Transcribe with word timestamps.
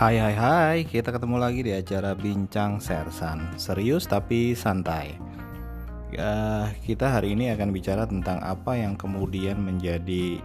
Hai 0.00 0.16
hai 0.16 0.32
hai, 0.32 0.78
kita 0.88 1.12
ketemu 1.12 1.36
lagi 1.36 1.60
di 1.60 1.76
acara 1.76 2.16
Bincang 2.16 2.80
Sersan. 2.80 3.52
Serius 3.60 4.08
tapi 4.08 4.56
santai. 4.56 5.12
Ya, 6.08 6.72
Kita 6.80 7.12
hari 7.12 7.36
ini 7.36 7.52
akan 7.52 7.68
bicara 7.68 8.08
tentang 8.08 8.40
apa 8.40 8.80
yang 8.80 8.96
kemudian 8.96 9.60
menjadi 9.60 10.40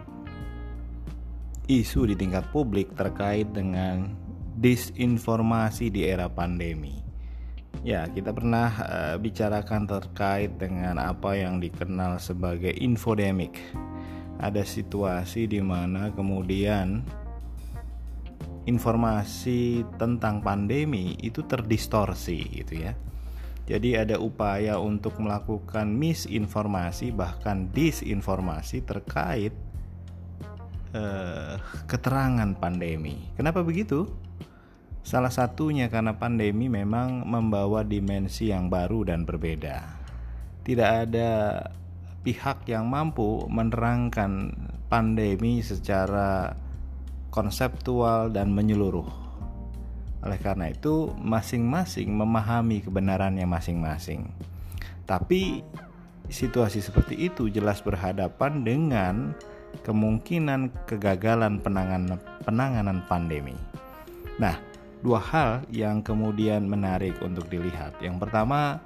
isu 1.72 2.12
di 2.12 2.20
tingkat 2.20 2.44
publik 2.52 3.00
terkait 3.00 3.48
dengan 3.56 4.12
disinformasi 4.60 5.88
di 5.88 6.04
era 6.04 6.28
pandemi. 6.28 7.00
Ya, 7.80 8.12
kita 8.12 8.36
pernah 8.36 8.76
uh, 8.84 9.16
bicarakan 9.16 9.88
terkait 9.88 10.52
dengan 10.60 11.00
apa 11.00 11.32
yang 11.32 11.64
dikenal 11.64 12.20
sebagai 12.20 12.76
infodemic. 12.76 13.56
Ada 14.36 14.68
situasi 14.68 15.48
di 15.48 15.64
mana 15.64 16.12
kemudian 16.12 17.08
informasi 18.66 19.86
tentang 20.02 20.42
pandemi 20.42 21.14
itu 21.22 21.46
terdistorsi 21.46 22.40
gitu 22.62 22.74
ya. 22.82 22.94
Jadi 23.66 23.98
ada 23.98 24.22
upaya 24.22 24.78
untuk 24.78 25.18
melakukan 25.18 25.90
misinformasi 25.90 27.10
bahkan 27.10 27.70
disinformasi 27.74 28.86
terkait 28.86 29.54
eh, 30.94 31.56
keterangan 31.90 32.54
pandemi. 32.58 33.34
Kenapa 33.34 33.66
begitu? 33.66 34.06
Salah 35.06 35.34
satunya 35.34 35.90
karena 35.90 36.18
pandemi 36.18 36.70
memang 36.70 37.26
membawa 37.26 37.86
dimensi 37.86 38.50
yang 38.50 38.70
baru 38.70 39.06
dan 39.06 39.26
berbeda. 39.26 39.82
Tidak 40.66 40.90
ada 41.10 41.62
pihak 42.26 42.66
yang 42.66 42.90
mampu 42.90 43.46
menerangkan 43.46 44.50
pandemi 44.90 45.62
secara 45.62 46.58
konseptual 47.36 48.32
dan 48.32 48.56
menyeluruh. 48.56 49.06
Oleh 50.24 50.40
karena 50.40 50.72
itu, 50.72 51.12
masing-masing 51.20 52.16
memahami 52.16 52.80
kebenarannya 52.80 53.44
masing-masing. 53.44 54.32
Tapi 55.04 55.62
situasi 56.32 56.82
seperti 56.82 57.30
itu 57.30 57.52
jelas 57.52 57.84
berhadapan 57.84 58.66
dengan 58.66 59.36
kemungkinan 59.84 60.72
kegagalan 60.88 61.60
penanganan 61.60 62.18
penanganan 62.48 63.04
pandemi. 63.06 63.54
Nah, 64.40 64.58
dua 65.06 65.22
hal 65.22 65.50
yang 65.70 66.02
kemudian 66.02 66.66
menarik 66.66 67.14
untuk 67.22 67.46
dilihat. 67.52 67.94
Yang 68.02 68.26
pertama, 68.26 68.82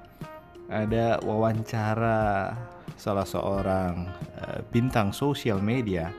ada 0.67 1.22
wawancara 1.23 2.53
salah 3.00 3.23
seorang 3.23 4.11
uh, 4.44 4.59
bintang 4.75 5.16
sosial 5.16 5.64
media 5.64 6.11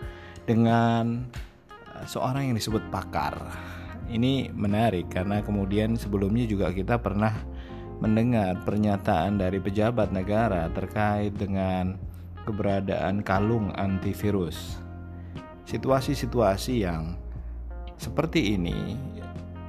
dengan 0.49 1.29
seorang 2.07 2.53
yang 2.53 2.57
disebut 2.57 2.87
pakar. 2.93 3.37
Ini 4.11 4.51
menarik 4.53 5.11
karena 5.13 5.41
kemudian 5.41 5.95
sebelumnya 5.95 6.45
juga 6.45 6.75
kita 6.75 6.99
pernah 6.99 7.31
mendengar 8.01 8.59
pernyataan 8.65 9.39
dari 9.39 9.61
pejabat 9.61 10.11
negara 10.11 10.73
terkait 10.73 11.37
dengan 11.37 12.01
keberadaan 12.49 13.21
kalung 13.21 13.71
antivirus. 13.77 14.81
Situasi-situasi 15.69 16.75
yang 16.83 17.15
seperti 18.01 18.57
ini 18.57 18.97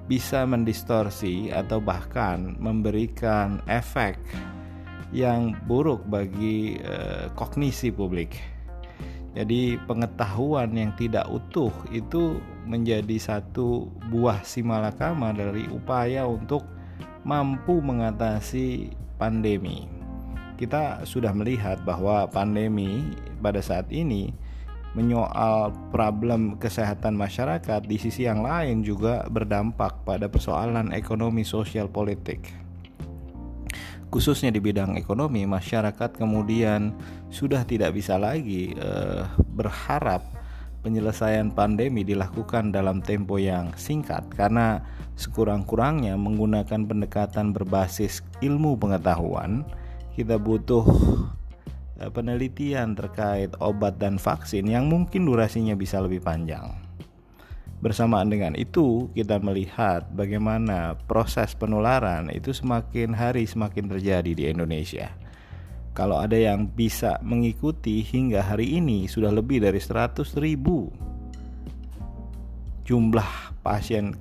bisa 0.07 0.47
mendistorsi 0.47 1.51
atau 1.51 1.77
bahkan 1.83 2.55
memberikan 2.57 3.61
efek 3.69 4.17
yang 5.11 5.53
buruk 5.67 6.07
bagi 6.07 6.79
uh, 6.81 7.27
kognisi 7.35 7.91
publik. 7.91 8.39
Jadi 9.31 9.79
pengetahuan 9.87 10.75
yang 10.75 10.91
tidak 10.99 11.23
utuh 11.31 11.71
itu 11.87 12.35
menjadi 12.67 13.15
satu 13.15 13.87
buah 14.11 14.43
simalakama 14.43 15.31
dari 15.31 15.71
upaya 15.71 16.27
untuk 16.27 16.67
mampu 17.23 17.79
mengatasi 17.79 18.91
pandemi. 19.15 19.87
Kita 20.59 21.07
sudah 21.07 21.31
melihat 21.31 21.79
bahwa 21.87 22.27
pandemi 22.27 23.07
pada 23.39 23.63
saat 23.63 23.87
ini 23.87 24.35
menyoal 24.91 25.71
problem 25.95 26.59
kesehatan 26.59 27.15
masyarakat 27.15 27.87
di 27.87 27.95
sisi 27.95 28.27
yang 28.27 28.43
lain 28.43 28.83
juga 28.83 29.23
berdampak 29.31 30.03
pada 30.03 30.27
persoalan 30.27 30.91
ekonomi 30.91 31.47
sosial 31.47 31.87
politik 31.87 32.51
khususnya 34.11 34.51
di 34.51 34.59
bidang 34.59 34.99
ekonomi 34.99 35.47
masyarakat 35.47 36.19
kemudian 36.19 36.91
sudah 37.31 37.63
tidak 37.63 37.95
bisa 37.95 38.19
lagi 38.19 38.75
uh, 38.75 39.23
berharap 39.55 40.19
penyelesaian 40.83 41.49
pandemi 41.55 42.03
dilakukan 42.03 42.75
dalam 42.75 42.99
tempo 42.99 43.39
yang 43.39 43.71
singkat 43.79 44.27
karena 44.35 44.83
sekurang-kurangnya 45.15 46.19
menggunakan 46.19 46.83
pendekatan 46.83 47.55
berbasis 47.55 48.19
ilmu 48.43 48.75
pengetahuan 48.75 49.63
kita 50.11 50.35
butuh 50.35 50.83
uh, 52.03 52.11
penelitian 52.11 52.99
terkait 52.99 53.55
obat 53.63 53.95
dan 53.95 54.19
vaksin 54.19 54.67
yang 54.67 54.91
mungkin 54.91 55.23
durasinya 55.23 55.71
bisa 55.77 56.03
lebih 56.03 56.19
panjang. 56.19 56.90
Bersamaan 57.81 58.29
dengan 58.29 58.53
itu, 58.53 59.09
kita 59.17 59.41
melihat 59.41 60.05
bagaimana 60.13 61.01
proses 61.09 61.57
penularan 61.57 62.29
itu 62.29 62.53
semakin 62.53 63.09
hari 63.17 63.49
semakin 63.49 63.89
terjadi 63.89 64.31
di 64.37 64.43
Indonesia. 64.53 65.09
Kalau 65.97 66.21
ada 66.21 66.37
yang 66.37 66.69
bisa 66.69 67.17
mengikuti 67.25 68.05
hingga 68.05 68.45
hari 68.45 68.77
ini 68.77 69.09
sudah 69.09 69.33
lebih 69.33 69.65
dari 69.65 69.81
100 69.81 70.23
ribu 70.37 70.93
jumlah 72.85 73.57
pasien 73.65 74.13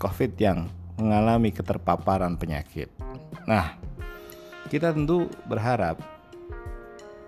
COVID 0.00 0.32
yang 0.40 0.64
mengalami 0.96 1.52
keterpaparan 1.52 2.40
penyakit. 2.40 2.88
Nah, 3.44 3.76
kita 4.72 4.96
tentu 4.96 5.28
berharap 5.44 6.00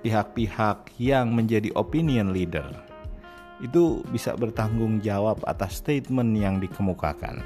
pihak-pihak 0.00 0.96
yang 0.96 1.28
menjadi 1.36 1.68
opinion 1.76 2.32
leader 2.32 2.91
itu 3.60 4.00
bisa 4.08 4.32
bertanggung 4.38 5.02
jawab 5.02 5.42
atas 5.44 5.82
statement 5.82 6.32
yang 6.38 6.62
dikemukakan. 6.62 7.44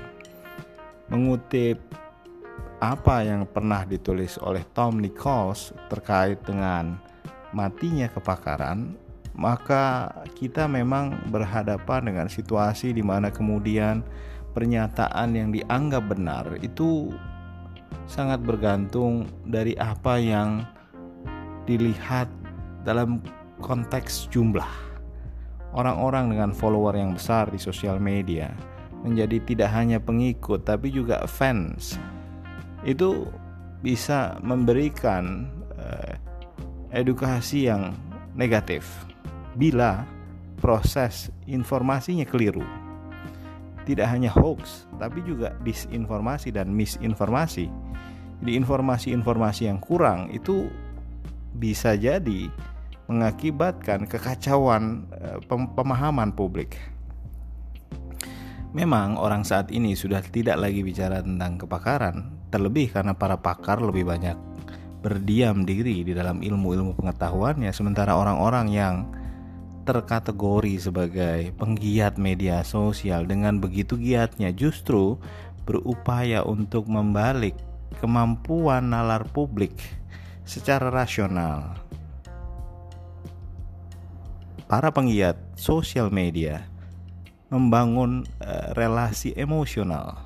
Mengutip 1.10 1.80
apa 2.78 3.24
yang 3.24 3.48
pernah 3.48 3.88
ditulis 3.88 4.36
oleh 4.38 4.62
Tom 4.76 5.00
Nichols 5.00 5.72
terkait 5.88 6.38
dengan 6.44 7.00
matinya 7.56 8.06
kepakaran, 8.12 8.94
maka 9.32 10.12
kita 10.36 10.68
memang 10.68 11.16
berhadapan 11.32 12.12
dengan 12.12 12.28
situasi 12.28 12.92
di 12.92 13.00
mana 13.00 13.32
kemudian 13.32 14.04
pernyataan 14.56 15.36
yang 15.36 15.48
dianggap 15.52 16.04
benar 16.08 16.44
itu 16.64 17.12
sangat 18.08 18.40
bergantung 18.40 19.28
dari 19.44 19.76
apa 19.76 20.16
yang 20.16 20.64
dilihat 21.68 22.30
dalam 22.86 23.20
konteks 23.60 24.30
jumlah 24.32 24.85
orang-orang 25.74 26.34
dengan 26.34 26.50
follower 26.54 26.94
yang 26.94 27.16
besar 27.16 27.50
di 27.50 27.58
sosial 27.58 27.98
media 27.98 28.52
menjadi 29.06 29.38
tidak 29.46 29.70
hanya 29.74 29.98
pengikut 30.02 30.66
tapi 30.66 30.90
juga 30.90 31.22
fans. 31.30 31.98
Itu 32.82 33.30
bisa 33.82 34.38
memberikan 34.42 35.46
uh, 35.78 36.14
edukasi 36.90 37.70
yang 37.70 37.94
negatif 38.34 38.86
bila 39.54 40.02
proses 40.58 41.30
informasinya 41.46 42.24
keliru. 42.26 42.64
Tidak 43.86 44.06
hanya 44.06 44.34
hoax 44.34 44.90
tapi 44.98 45.22
juga 45.22 45.54
disinformasi 45.62 46.50
dan 46.50 46.74
misinformasi. 46.74 47.70
Di 48.36 48.52
informasi-informasi 48.52 49.70
yang 49.70 49.80
kurang 49.80 50.28
itu 50.28 50.68
bisa 51.56 51.96
jadi 51.96 52.52
mengakibatkan 53.06 54.06
kekacauan 54.06 55.06
eh, 55.14 55.38
pemahaman 55.48 56.34
publik. 56.34 56.78
Memang 58.76 59.16
orang 59.16 59.46
saat 59.46 59.72
ini 59.72 59.96
sudah 59.96 60.20
tidak 60.20 60.60
lagi 60.60 60.84
bicara 60.84 61.24
tentang 61.24 61.56
kepakaran, 61.56 62.36
terlebih 62.52 62.92
karena 62.92 63.16
para 63.16 63.40
pakar 63.40 63.80
lebih 63.80 64.04
banyak 64.04 64.36
berdiam 65.00 65.62
diri 65.62 66.02
di 66.02 66.12
dalam 66.12 66.42
ilmu-ilmu 66.42 66.98
pengetahuannya 66.98 67.70
sementara 67.70 68.18
orang-orang 68.18 68.66
yang 68.74 68.94
terkategori 69.86 70.82
sebagai 70.82 71.54
penggiat 71.54 72.18
media 72.18 72.66
sosial 72.66 73.22
dengan 73.22 73.62
begitu 73.62 73.94
giatnya 73.94 74.50
justru 74.50 75.14
berupaya 75.62 76.42
untuk 76.42 76.90
membalik 76.90 77.54
kemampuan 78.02 78.90
nalar 78.90 79.22
publik 79.30 79.78
secara 80.42 80.90
rasional 80.90 81.85
para 84.66 84.90
penggiat 84.90 85.38
sosial 85.54 86.10
media 86.10 86.66
membangun 87.46 88.26
uh, 88.42 88.74
relasi 88.74 89.30
emosional. 89.38 90.18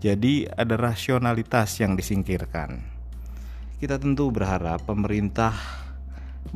Jadi 0.00 0.48
ada 0.48 0.80
rasionalitas 0.80 1.76
yang 1.76 1.92
disingkirkan. 1.92 2.80
Kita 3.76 4.00
tentu 4.00 4.32
berharap 4.32 4.80
pemerintah 4.88 5.52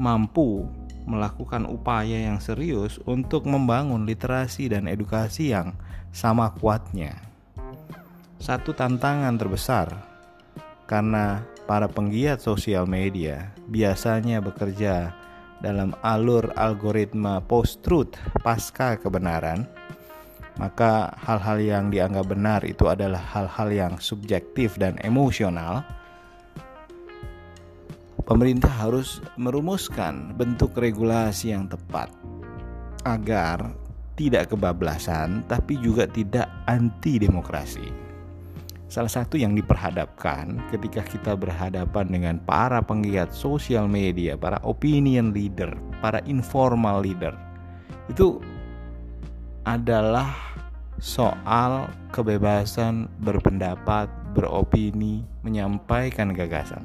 mampu 0.00 0.64
melakukan 1.04 1.68
upaya 1.68 2.24
yang 2.24 2.40
serius 2.40 2.96
untuk 3.04 3.44
membangun 3.44 4.08
literasi 4.08 4.72
dan 4.72 4.88
edukasi 4.88 5.52
yang 5.52 5.76
sama 6.08 6.48
kuatnya. 6.56 7.20
Satu 8.40 8.72
tantangan 8.72 9.36
terbesar 9.36 9.92
karena 10.88 11.44
para 11.68 11.84
penggiat 11.88 12.40
sosial 12.40 12.88
media 12.88 13.52
biasanya 13.68 14.40
bekerja 14.40 15.12
dalam 15.64 15.96
alur 16.04 16.52
algoritma 16.60 17.40
post-truth 17.40 18.12
pasca 18.44 19.00
kebenaran, 19.00 19.64
maka 20.60 21.16
hal-hal 21.24 21.58
yang 21.58 21.84
dianggap 21.88 22.28
benar 22.28 22.60
itu 22.68 22.84
adalah 22.86 23.18
hal-hal 23.32 23.72
yang 23.72 23.92
subjektif 23.96 24.76
dan 24.76 25.00
emosional 25.00 25.80
pemerintah 28.24 28.70
harus 28.70 29.20
merumuskan 29.40 30.36
bentuk 30.36 30.76
regulasi 30.76 31.52
yang 31.52 31.68
tepat 31.68 32.12
agar 33.04 33.72
tidak 34.14 34.52
kebablasan 34.52 35.42
tapi 35.50 35.76
juga 35.82 36.06
tidak 36.08 36.46
anti 36.70 37.18
demokrasi. 37.18 38.03
Salah 38.84 39.08
satu 39.08 39.40
yang 39.40 39.56
diperhadapkan 39.56 40.60
ketika 40.68 41.00
kita 41.02 41.32
berhadapan 41.34 42.04
dengan 42.06 42.36
para 42.44 42.84
penggiat 42.84 43.32
sosial 43.32 43.88
media, 43.88 44.36
para 44.36 44.60
opinion 44.60 45.32
leader, 45.32 45.72
para 46.04 46.20
informal 46.28 47.00
leader, 47.00 47.32
itu 48.12 48.38
adalah 49.64 50.36
soal 51.00 51.88
kebebasan 52.12 53.08
berpendapat, 53.24 54.06
beropini, 54.36 55.24
menyampaikan 55.40 56.30
gagasan. 56.36 56.84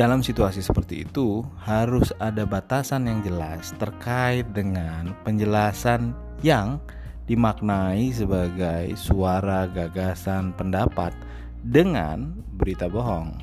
Dalam 0.00 0.24
situasi 0.24 0.64
seperti 0.64 1.04
itu, 1.04 1.44
harus 1.60 2.08
ada 2.24 2.48
batasan 2.48 3.04
yang 3.04 3.20
jelas 3.20 3.76
terkait 3.76 4.48
dengan 4.56 5.12
penjelasan 5.28 6.16
yang 6.40 6.80
dimaknai 7.30 8.10
sebagai 8.10 8.98
suara 8.98 9.70
gagasan 9.70 10.50
pendapat 10.50 11.14
dengan 11.62 12.34
berita 12.58 12.90
bohong. 12.90 13.38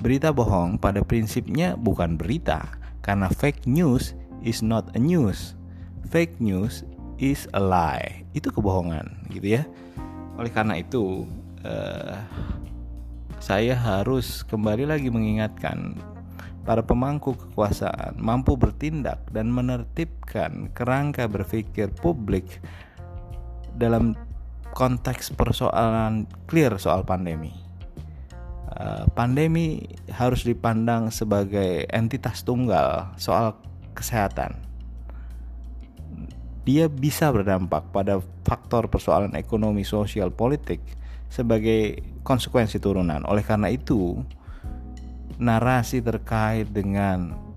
Berita 0.00 0.32
bohong 0.32 0.80
pada 0.80 1.04
prinsipnya 1.04 1.76
bukan 1.76 2.16
berita, 2.16 2.64
karena 3.04 3.28
fake 3.28 3.68
news 3.68 4.16
is 4.40 4.64
not 4.64 4.88
a 4.96 5.00
news. 5.02 5.52
Fake 6.08 6.40
news 6.40 6.80
is 7.20 7.44
a 7.52 7.60
lie. 7.60 8.24
Itu 8.32 8.48
kebohongan, 8.48 9.28
gitu 9.36 9.60
ya. 9.60 9.68
Oleh 10.40 10.48
karena 10.48 10.80
itu, 10.80 11.28
uh, 11.68 12.16
saya 13.36 13.76
harus 13.76 14.40
kembali 14.48 14.88
lagi 14.88 15.12
mengingatkan 15.12 15.92
para 16.68 16.84
pemangku 16.84 17.32
kekuasaan 17.32 18.20
mampu 18.20 18.60
bertindak 18.60 19.24
dan 19.32 19.48
menertibkan 19.48 20.68
kerangka 20.76 21.24
berpikir 21.24 21.88
publik 21.96 22.60
dalam 23.72 24.12
konteks 24.76 25.32
persoalan 25.32 26.28
clear 26.44 26.76
soal 26.76 27.08
pandemi. 27.08 27.56
Uh, 28.68 29.08
pandemi 29.16 29.88
harus 30.12 30.44
dipandang 30.44 31.08
sebagai 31.08 31.88
entitas 31.88 32.44
tunggal 32.44 33.16
soal 33.16 33.56
kesehatan. 33.96 34.60
Dia 36.68 36.92
bisa 36.92 37.32
berdampak 37.32 37.96
pada 37.96 38.20
faktor 38.44 38.92
persoalan 38.92 39.32
ekonomi, 39.40 39.88
sosial, 39.88 40.28
politik 40.28 40.84
sebagai 41.32 42.04
konsekuensi 42.28 42.76
turunan. 42.76 43.24
Oleh 43.24 43.40
karena 43.40 43.72
itu, 43.72 44.20
narasi 45.38 46.02
terkait 46.02 46.66
dengan 46.74 47.48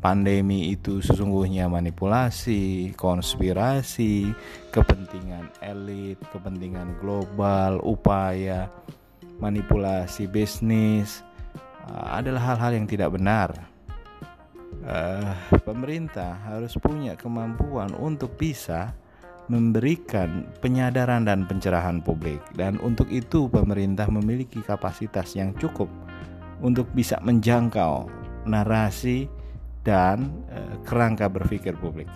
pandemi 0.00 0.72
itu 0.72 1.04
sesungguhnya 1.04 1.68
manipulasi, 1.68 2.94
konspirasi, 2.96 4.32
kepentingan 4.72 5.52
elit, 5.60 6.16
kepentingan 6.32 6.96
global, 7.00 7.82
upaya 7.84 8.72
manipulasi 9.36 10.24
bisnis 10.24 11.20
uh, 11.90 12.16
adalah 12.16 12.54
hal-hal 12.54 12.80
yang 12.80 12.86
tidak 12.88 13.12
benar. 13.12 13.52
Uh, 14.86 15.34
pemerintah 15.66 16.38
harus 16.46 16.78
punya 16.78 17.18
kemampuan 17.18 17.90
untuk 17.98 18.38
bisa 18.38 18.94
memberikan 19.50 20.46
penyadaran 20.62 21.26
dan 21.26 21.46
pencerahan 21.46 21.98
publik 22.02 22.38
dan 22.54 22.78
untuk 22.82 23.06
itu 23.10 23.46
pemerintah 23.46 24.06
memiliki 24.10 24.58
kapasitas 24.62 25.34
yang 25.38 25.54
cukup 25.58 25.86
untuk 26.60 26.88
bisa 26.96 27.20
menjangkau 27.20 28.08
narasi 28.46 29.28
dan 29.82 30.30
e, 30.50 30.58
kerangka 30.86 31.30
berpikir 31.30 31.76
publik. 31.78 32.08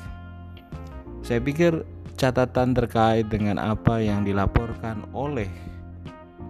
Saya 1.21 1.39
pikir 1.43 1.85
catatan 2.17 2.75
terkait 2.75 3.29
dengan 3.29 3.61
apa 3.61 4.01
yang 4.01 4.25
dilaporkan 4.27 5.05
oleh 5.13 5.49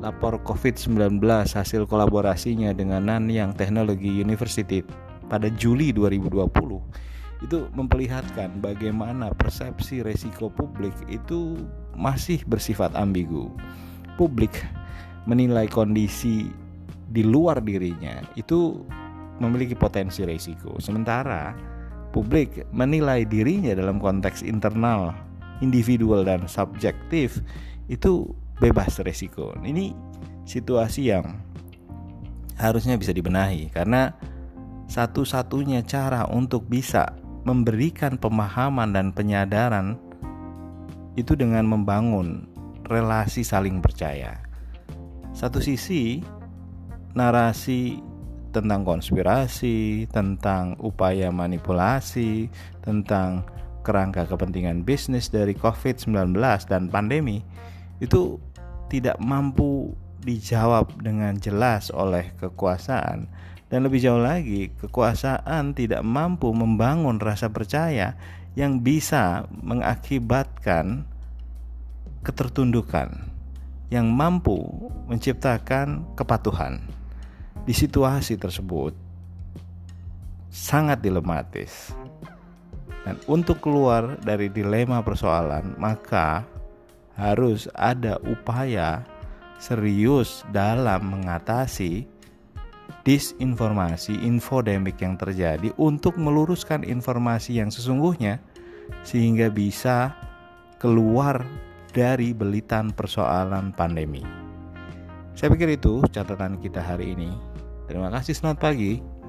lapor 0.01 0.41
COVID-19 0.41 1.21
hasil 1.45 1.85
kolaborasinya 1.85 2.73
dengan 2.73 3.07
Nanyang 3.07 3.53
Technology 3.53 4.09
University 4.09 4.81
pada 5.29 5.53
Juli 5.53 5.93
2020 5.93 7.11
itu 7.41 7.59
memperlihatkan 7.73 8.61
bagaimana 8.61 9.33
persepsi 9.33 10.05
resiko 10.05 10.53
publik 10.53 10.93
itu 11.09 11.57
masih 11.97 12.41
bersifat 12.45 12.93
ambigu. 12.93 13.49
Publik 14.21 14.53
menilai 15.25 15.65
kondisi 15.69 16.53
di 17.11 17.27
luar 17.27 17.59
dirinya 17.59 18.23
itu 18.39 18.79
memiliki 19.43 19.75
potensi 19.75 20.23
resiko. 20.23 20.79
Sementara 20.79 21.53
publik 22.15 22.67
menilai 22.71 23.27
dirinya 23.27 23.75
dalam 23.75 23.99
konteks 23.99 24.47
internal, 24.47 25.15
individual 25.59 26.23
dan 26.23 26.47
subjektif 26.47 27.43
itu 27.91 28.31
bebas 28.63 29.03
resiko. 29.03 29.51
Ini 29.67 29.91
situasi 30.47 31.11
yang 31.11 31.41
harusnya 32.61 32.95
bisa 33.01 33.11
dibenahi 33.11 33.73
karena 33.73 34.15
satu-satunya 34.87 35.87
cara 35.87 36.29
untuk 36.29 36.69
bisa 36.69 37.15
memberikan 37.49 38.21
pemahaman 38.21 38.93
dan 38.93 39.17
penyadaran 39.17 39.97
itu 41.17 41.33
dengan 41.33 41.65
membangun 41.65 42.45
relasi 42.91 43.41
saling 43.41 43.81
percaya. 43.81 44.43
Satu 45.31 45.63
sisi 45.63 46.21
narasi 47.15 48.03
tentang 48.51 48.83
konspirasi, 48.83 50.11
tentang 50.11 50.75
upaya 50.83 51.31
manipulasi, 51.31 52.51
tentang 52.83 53.47
kerangka 53.87 54.27
kepentingan 54.29 54.83
bisnis 54.85 55.31
dari 55.31 55.55
COVID-19 55.57 56.37
dan 56.69 56.91
pandemi 56.91 57.41
itu 58.03 58.37
tidak 58.91 59.17
mampu 59.23 59.95
dijawab 60.21 61.01
dengan 61.01 61.39
jelas 61.41 61.89
oleh 61.95 62.35
kekuasaan 62.37 63.31
dan 63.71 63.87
lebih 63.87 64.03
jauh 64.03 64.19
lagi, 64.19 64.75
kekuasaan 64.83 65.79
tidak 65.79 66.03
mampu 66.03 66.51
membangun 66.51 67.23
rasa 67.23 67.55
percaya 67.55 68.19
yang 68.59 68.83
bisa 68.83 69.47
mengakibatkan 69.63 71.07
ketertundukan 72.27 73.31
yang 73.95 74.11
mampu 74.11 74.59
menciptakan 75.07 76.03
kepatuhan. 76.19 76.83
Di 77.71 77.79
situasi 77.79 78.35
tersebut 78.35 78.91
sangat 80.51 80.99
dilematis. 81.07 81.95
Dan 83.07 83.15
untuk 83.31 83.63
keluar 83.63 84.19
dari 84.19 84.51
dilema 84.51 84.99
persoalan, 85.07 85.79
maka 85.79 86.43
harus 87.15 87.71
ada 87.79 88.19
upaya 88.27 89.07
serius 89.63 90.43
dalam 90.51 91.15
mengatasi 91.15 92.11
disinformasi, 93.07 94.19
infodemik 94.19 94.99
yang 94.99 95.15
terjadi 95.15 95.71
untuk 95.79 96.19
meluruskan 96.19 96.83
informasi 96.83 97.63
yang 97.63 97.71
sesungguhnya 97.71 98.43
sehingga 99.07 99.47
bisa 99.47 100.11
keluar 100.83 101.47
dari 101.95 102.35
belitan 102.35 102.91
persoalan 102.91 103.71
pandemi. 103.71 104.27
Saya 105.39 105.55
pikir 105.55 105.79
itu 105.79 106.03
catatan 106.11 106.59
kita 106.59 106.83
hari 106.83 107.15
ini. 107.15 107.50
Terima 107.91 108.07
kasih, 108.07 108.39
selamat 108.39 108.59
pagi. 108.63 109.20